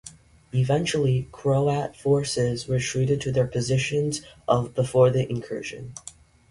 [0.51, 5.93] Eventually, Croat forces retreated to their positions of before the incursion.